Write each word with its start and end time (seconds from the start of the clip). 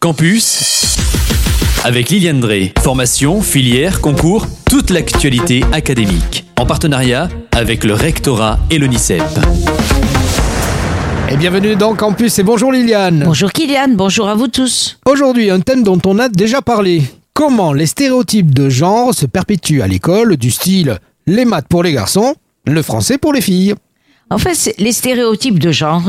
Campus 0.00 0.96
avec 1.82 2.10
Liliane 2.10 2.38
Drey. 2.38 2.72
Formation, 2.78 3.42
filière, 3.42 4.00
concours, 4.00 4.46
toute 4.70 4.90
l'actualité 4.90 5.64
académique. 5.72 6.44
En 6.56 6.66
partenariat 6.66 7.28
avec 7.50 7.82
le 7.82 7.94
rectorat 7.94 8.60
et 8.70 8.78
l'ONICEP. 8.78 9.24
Et 11.32 11.36
bienvenue 11.36 11.74
dans 11.74 11.96
Campus 11.96 12.38
et 12.38 12.44
bonjour 12.44 12.70
Liliane. 12.70 13.24
Bonjour 13.24 13.50
Kylian, 13.50 13.94
bonjour 13.94 14.28
à 14.28 14.36
vous 14.36 14.46
tous. 14.46 15.00
Aujourd'hui, 15.04 15.50
un 15.50 15.58
thème 15.58 15.82
dont 15.82 16.00
on 16.06 16.20
a 16.20 16.28
déjà 16.28 16.62
parlé. 16.62 17.02
Comment 17.34 17.72
les 17.72 17.86
stéréotypes 17.86 18.54
de 18.54 18.68
genre 18.68 19.12
se 19.12 19.26
perpétuent 19.26 19.82
à 19.82 19.88
l'école 19.88 20.36
du 20.36 20.52
style 20.52 21.00
les 21.26 21.44
maths 21.44 21.66
pour 21.68 21.82
les 21.82 21.92
garçons, 21.92 22.36
le 22.66 22.82
français 22.82 23.18
pour 23.18 23.32
les 23.32 23.40
filles? 23.40 23.74
En 24.30 24.38
fait, 24.38 24.76
les 24.78 24.92
stéréotypes 24.92 25.58
de 25.58 25.72
genre 25.72 26.08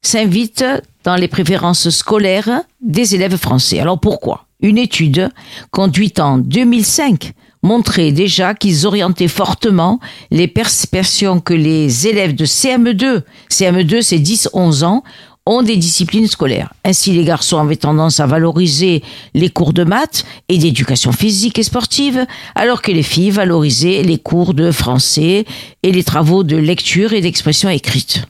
s'invitent 0.00 0.64
dans 1.06 1.14
les 1.14 1.28
préférences 1.28 1.88
scolaires 1.88 2.62
des 2.82 3.14
élèves 3.14 3.36
français. 3.36 3.78
Alors 3.78 4.00
pourquoi? 4.00 4.46
Une 4.60 4.76
étude 4.76 5.30
conduite 5.70 6.18
en 6.18 6.36
2005 6.36 7.32
montrait 7.62 8.10
déjà 8.10 8.54
qu'ils 8.54 8.88
orientaient 8.88 9.28
fortement 9.28 10.00
les 10.32 10.48
perceptions 10.48 11.40
que 11.40 11.54
les 11.54 12.08
élèves 12.08 12.34
de 12.34 12.44
CM2, 12.44 13.22
CM2 13.50 14.02
c'est 14.02 14.18
10-11 14.18 14.84
ans, 14.84 15.04
ont 15.48 15.62
des 15.62 15.76
disciplines 15.76 16.26
scolaires. 16.26 16.74
Ainsi, 16.84 17.12
les 17.12 17.22
garçons 17.22 17.58
avaient 17.58 17.76
tendance 17.76 18.18
à 18.18 18.26
valoriser 18.26 19.04
les 19.32 19.48
cours 19.48 19.72
de 19.72 19.84
maths 19.84 20.24
et 20.48 20.58
d'éducation 20.58 21.12
physique 21.12 21.60
et 21.60 21.62
sportive, 21.62 22.26
alors 22.56 22.82
que 22.82 22.90
les 22.90 23.04
filles 23.04 23.30
valorisaient 23.30 24.02
les 24.02 24.18
cours 24.18 24.54
de 24.54 24.72
français 24.72 25.44
et 25.84 25.92
les 25.92 26.02
travaux 26.02 26.42
de 26.42 26.56
lecture 26.56 27.12
et 27.12 27.20
d'expression 27.20 27.68
écrite. 27.68 28.26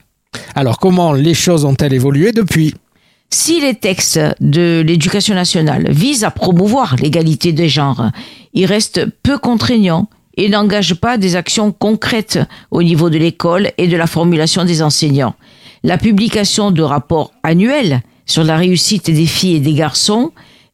Alors 0.55 0.79
comment 0.79 1.13
les 1.13 1.33
choses 1.33 1.65
ont-elles 1.65 1.93
évolué 1.93 2.31
depuis 2.31 2.73
Si 3.29 3.59
les 3.59 3.75
textes 3.75 4.19
de 4.39 4.83
l'éducation 4.85 5.35
nationale 5.35 5.91
visent 5.91 6.23
à 6.23 6.31
promouvoir 6.31 6.95
l'égalité 6.95 7.51
des 7.51 7.69
genres, 7.69 8.11
ils 8.53 8.65
restent 8.65 9.05
peu 9.23 9.37
contraignants 9.37 10.09
et 10.37 10.49
n'engagent 10.49 10.95
pas 10.95 11.17
des 11.17 11.35
actions 11.35 11.71
concrètes 11.71 12.39
au 12.71 12.83
niveau 12.83 13.09
de 13.09 13.17
l'école 13.17 13.71
et 13.77 13.87
de 13.87 13.97
la 13.97 14.07
formulation 14.07 14.65
des 14.65 14.81
enseignants. 14.81 15.35
La 15.83 15.97
publication 15.97 16.71
de 16.71 16.81
rapports 16.81 17.31
annuels 17.43 18.01
sur 18.25 18.43
la 18.43 18.57
réussite 18.57 19.09
des 19.09 19.25
filles 19.25 19.55
et 19.55 19.59
des 19.59 19.73
garçons 19.73 20.31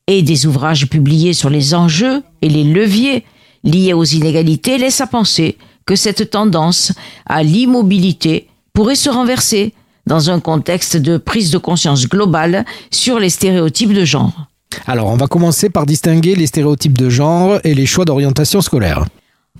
et 0.08 0.22
des 0.22 0.46
ouvrages 0.46 0.88
publiés 0.88 1.34
sur 1.34 1.50
les 1.50 1.74
enjeux 1.74 2.24
et 2.42 2.50
les 2.50 2.64
leviers 2.64 3.24
liés 3.64 3.94
aux 3.94 4.04
inégalités 4.04 4.78
laisse 4.78 5.02
à 5.02 5.08
penser 5.08 5.58
que 5.86 5.96
cette 5.96 6.30
tendance 6.30 6.94
à 7.26 7.44
l'immobilité 7.44 8.48
pourrait 8.74 8.96
se 8.96 9.10
renverser 9.10 9.74
dans 10.06 10.30
un 10.30 10.40
contexte 10.40 10.98
de 10.98 11.18
prise 11.18 11.52
de 11.52 11.58
conscience 11.58 12.08
globale 12.08 12.66
sur 12.92 13.20
les 13.20 13.30
stéréotypes 13.30 13.94
de 13.94 14.04
genre. 14.04 14.48
Alors 14.88 15.08
on 15.08 15.16
va 15.16 15.28
commencer 15.28 15.70
par 15.70 15.86
distinguer 15.86 16.36
les 16.36 16.48
stéréotypes 16.48 16.98
de 16.98 17.10
genre 17.10 17.60
et 17.64 17.74
les 17.74 17.86
choix 17.86 18.06
d'orientation 18.06 18.62
scolaire. 18.62 19.06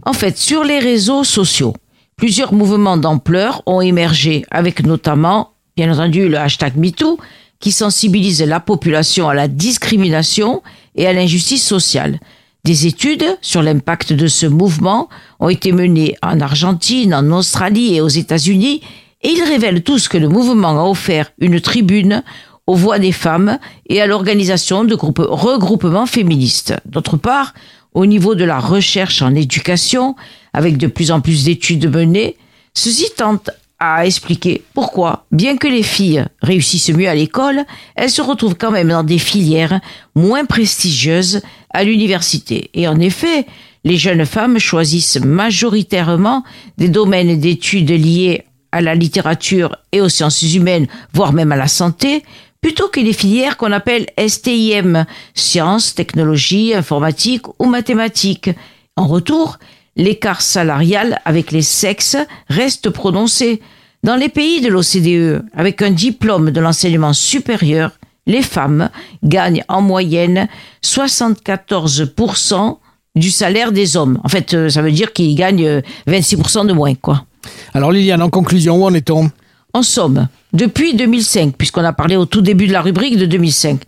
En 0.06 0.14
fait, 0.14 0.38
sur 0.38 0.64
les 0.64 0.80
réseaux 0.80 1.24
sociaux, 1.24 1.76
plusieurs 2.18 2.54
mouvements 2.54 2.98
d'ampleur 2.98 3.62
ont 3.68 3.80
émergé, 3.80 4.44
avec 4.50 4.84
notamment, 4.84 5.52
bien 5.78 5.94
entendu, 5.94 6.28
le 6.28 6.38
hashtag 6.38 6.76
MeToo, 6.76 7.20
qui 7.60 7.72
sensibilise 7.72 8.42
la 8.42 8.60
population 8.60 9.30
à 9.30 9.34
la 9.34 9.48
discrimination 9.48 10.64
et 10.96 11.08
à 11.08 11.14
l'injustice 11.14 11.66
sociale. 11.66 12.20
Des 12.66 12.88
études 12.88 13.26
sur 13.42 13.62
l'impact 13.62 14.14
de 14.14 14.28
ce 14.28 14.46
mouvement 14.46 15.10
ont 15.42 15.50
été 15.50 15.74
menées 15.74 16.16
en 16.22 16.40
Argentine, 16.40 17.14
en 17.14 17.30
Australie 17.32 17.96
et 17.96 18.00
aux 18.00 18.08
États-Unis, 18.08 18.80
et 19.22 19.32
ils 19.32 19.44
révèlent 19.44 19.84
tous 19.84 20.08
que 20.08 20.18
le 20.18 20.30
mouvement 20.30 20.80
a 20.80 20.90
offert 20.90 21.34
une 21.40 21.60
tribune 21.60 22.24
aux 22.66 22.76
voix 22.76 23.00
des 23.00 23.12
femmes 23.12 23.60
et 23.90 24.02
à 24.02 24.08
l'organisation 24.08 24.86
de 24.86 24.96
groupes 24.96 25.26
regroupements 25.28 26.06
féministes. 26.06 26.74
D'autre 26.86 27.18
part, 27.18 27.54
au 27.94 28.06
niveau 28.06 28.34
de 28.34 28.46
la 28.46 28.60
recherche 28.60 29.22
en 29.22 29.36
éducation, 29.36 30.16
avec 30.54 30.78
de 30.78 30.88
plus 30.88 31.12
en 31.12 31.20
plus 31.20 31.44
d'études 31.44 31.94
menées, 31.94 32.38
ceci 32.74 33.08
tente 33.18 33.50
à 33.86 34.06
expliquer 34.06 34.64
pourquoi, 34.74 35.26
bien 35.32 35.58
que 35.58 35.68
les 35.68 35.84
filles 35.84 36.26
réussissent 36.42 36.90
mieux 36.90 37.10
à 37.10 37.16
l'école, 37.16 37.66
elles 37.96 38.10
se 38.10 38.22
retrouvent 38.22 38.56
quand 38.56 38.72
même 38.72 38.88
dans 38.88 39.04
des 39.04 39.20
filières 39.20 39.82
moins 40.16 40.46
prestigieuses 40.46 41.42
à 41.70 41.84
l'université. 41.84 42.70
Et 42.74 42.88
en 42.88 42.98
effet, 43.02 43.46
les 43.84 43.98
jeunes 43.98 44.26
femmes 44.26 44.58
choisissent 44.58 45.20
majoritairement 45.20 46.46
des 46.78 46.88
domaines 46.88 47.38
d'études 47.38 47.92
liés 47.92 48.46
à 48.72 48.80
la 48.80 48.96
littérature 48.96 49.76
et 49.92 50.00
aux 50.00 50.08
sciences 50.08 50.42
humaines, 50.42 50.88
voire 51.14 51.34
même 51.34 51.52
à 51.52 51.58
la 51.58 51.68
santé, 51.68 52.24
plutôt 52.62 52.88
que 52.88 53.02
les 53.02 53.12
filières 53.12 53.58
qu'on 53.58 53.74
appelle 53.74 54.06
STIM, 54.18 55.06
sciences, 55.34 55.94
technologies, 55.94 56.74
informatique 56.74 57.48
ou 57.60 57.66
mathématiques. 57.66 58.50
En 58.96 59.08
retour, 59.08 59.60
l'écart 59.96 60.42
salarial 60.42 61.20
avec 61.26 61.52
les 61.52 61.62
sexes 61.62 62.18
reste 62.50 62.90
prononcé. 62.90 63.62
Dans 64.04 64.16
les 64.16 64.30
pays 64.30 64.62
de 64.62 64.70
l'OCDE, 64.70 65.46
avec 65.56 65.82
un 65.82 65.92
diplôme 65.92 66.52
de 66.52 66.60
l'enseignement 66.60 67.14
supérieur, 67.14 67.92
les 68.26 68.42
femmes 68.42 68.90
gagnent 69.24 69.64
en 69.68 69.82
moyenne 69.82 70.48
74% 70.84 72.78
du 73.16 73.30
salaire 73.30 73.72
des 73.72 73.96
hommes. 73.96 74.20
En 74.24 74.30
fait, 74.30 74.54
euh, 74.54 74.70
ça 74.70 74.82
veut 74.82 74.92
dire 74.92 75.14
qu'ils 75.14 75.36
gagnent 75.36 75.66
euh, 75.66 75.82
26% 76.08 76.68
de 76.68 76.74
moins, 76.74 76.96
quoi. 76.96 77.26
Alors 77.74 77.92
Liliane, 77.92 78.22
en 78.22 78.30
conclusion, 78.30 78.78
où 78.78 78.86
en 78.86 78.94
est-on? 78.94 79.30
En 79.74 79.84
somme, 79.84 80.28
depuis 80.54 80.96
2005, 80.96 81.56
puisqu'on 81.58 81.84
a 81.84 81.94
parlé 81.94 82.16
au 82.16 82.26
tout 82.26 82.42
début 82.42 82.68
de 82.68 82.74
la 82.74 82.82
rubrique 82.82 83.18
de 83.18 83.26
2005, 83.26 83.82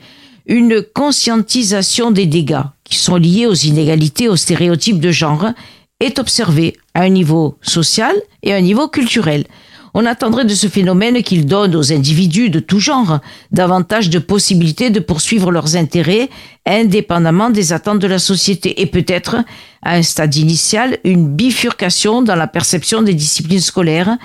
une 0.47 0.83
conscientisation 0.93 2.11
des 2.11 2.25
dégâts 2.25 2.63
qui 2.83 2.97
sont 2.97 3.15
liés 3.15 3.47
aux 3.47 3.53
inégalités, 3.53 4.27
aux 4.27 4.35
stéréotypes 4.35 4.99
de 4.99 5.11
genre 5.11 5.47
est 6.05 6.19
observée 6.19 6.75
à 6.93 7.01
un 7.01 7.09
niveau 7.09 7.57
social 7.61 8.15
et 8.43 8.53
à 8.53 8.57
un 8.57 8.61
niveau 8.61 8.87
culturel. 8.87 9.45
On 9.97 10.05
attendrait 10.05 10.43
de 10.43 10.53
ce 10.53 10.67
phénomène 10.67 11.23
qu'il 11.23 11.45
donne 11.45 11.73
aux 11.73 11.93
individus 11.93 12.49
de 12.49 12.59
tout 12.59 12.79
genre 12.79 13.21
davantage 13.51 14.09
de 14.09 14.19
possibilités 14.19 14.89
de 14.89 14.99
poursuivre 14.99 15.51
leurs 15.51 15.77
intérêts 15.77 16.29
indépendamment 16.65 17.49
des 17.49 17.71
attentes 17.71 17.99
de 17.99 18.07
la 18.07 18.19
société 18.19 18.81
et 18.81 18.87
peut-être, 18.87 19.37
à 19.81 19.95
un 19.95 20.01
stade 20.01 20.35
initial, 20.35 20.97
une 21.05 21.33
bifurcation 21.33 22.21
dans 22.21 22.35
la 22.35 22.47
perception 22.47 23.03
des 23.03 23.13
disciplines 23.13 23.61
scolaires 23.61 24.17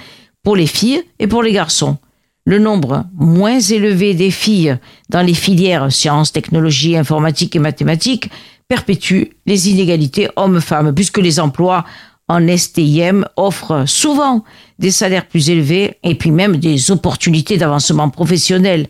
pour 0.42 0.56
les 0.56 0.66
filles 0.66 1.04
et 1.20 1.28
pour 1.28 1.42
les 1.42 1.52
garçons. 1.52 1.98
Le 2.44 2.58
nombre 2.58 3.04
moins 3.14 3.60
élevé 3.60 4.14
des 4.14 4.32
filles 4.32 4.76
dans 5.08 5.22
les 5.22 5.34
filières 5.34 5.92
sciences, 5.92 6.32
technologies, 6.32 6.96
informatique 6.96 7.54
et 7.54 7.60
mathématiques 7.60 8.28
perpétue 8.70 9.24
les 9.46 9.68
inégalités 9.68 10.28
hommes-femmes, 10.36 10.94
puisque 10.94 11.18
les 11.18 11.40
emplois 11.40 11.84
en 12.28 12.56
STIM 12.56 13.24
offrent 13.36 13.82
souvent 13.88 14.44
des 14.78 14.92
salaires 14.92 15.26
plus 15.26 15.50
élevés 15.50 15.98
et 16.04 16.14
puis 16.14 16.30
même 16.30 16.56
des 16.56 16.92
opportunités 16.92 17.56
d'avancement 17.56 18.08
professionnel. 18.10 18.86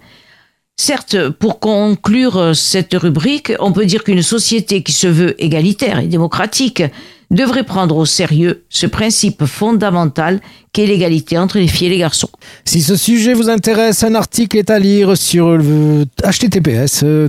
Certes, 0.82 1.28
pour 1.28 1.60
conclure 1.60 2.56
cette 2.56 2.94
rubrique, 2.94 3.52
on 3.58 3.70
peut 3.70 3.84
dire 3.84 4.02
qu'une 4.02 4.22
société 4.22 4.82
qui 4.82 4.92
se 4.92 5.06
veut 5.06 5.34
égalitaire 5.38 5.98
et 5.98 6.06
démocratique 6.06 6.82
devrait 7.30 7.64
prendre 7.64 7.98
au 7.98 8.06
sérieux 8.06 8.64
ce 8.70 8.86
principe 8.86 9.44
fondamental 9.44 10.40
qu'est 10.72 10.86
l'égalité 10.86 11.36
entre 11.36 11.58
les 11.58 11.69
filles 11.69 11.88
et 11.88 11.90
les 11.90 11.98
garçons. 11.98 12.30
Si 12.64 12.80
ce 12.80 12.96
sujet 12.96 13.34
vous 13.34 13.50
intéresse, 13.50 14.02
un 14.04 14.14
article 14.14 14.56
est 14.56 14.70
à 14.70 14.78
lire 14.78 15.19
sur 15.19 15.58
le 15.58 16.06
https 16.24 17.02
euh, 17.04 17.28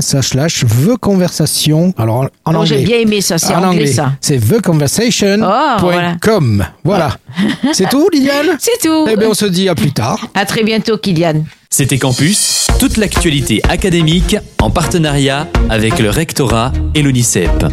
slash, 0.00 0.30
slash, 0.30 0.64
the 0.64 0.96
conversation. 1.00 1.94
Alors 1.98 2.28
en, 2.44 2.54
Oh, 2.56 2.64
J'ai 2.64 2.82
bien 2.82 2.98
aimé 2.98 3.20
ça, 3.20 3.38
c'est 3.38 3.54
En 3.54 3.62
anglais, 3.62 3.86
ça. 3.86 4.14
C'est 4.20 4.40
theconversation.com. 4.40 6.66
Oh, 6.66 6.70
voilà. 6.82 7.16
C'est 7.72 7.88
tout, 7.88 8.08
Liliane? 8.12 8.56
C'est 8.58 8.80
tout. 8.82 9.06
Eh 9.08 9.14
bien, 9.16 9.28
on 9.28 9.34
se 9.34 9.46
dit 9.46 9.68
à 9.68 9.76
plus 9.76 9.92
tard. 9.92 10.26
À 10.34 10.44
très 10.44 10.64
bientôt, 10.64 10.98
Kylian. 10.98 11.44
C'était 11.70 11.98
Campus, 11.98 12.66
toute 12.80 12.96
l'actualité 12.96 13.60
académique 13.68 14.36
en 14.58 14.70
partenariat 14.70 15.46
avec 15.68 15.98
le 15.98 16.08
rectorat 16.08 16.72
et 16.94 17.02
l'ONICEP. 17.02 17.66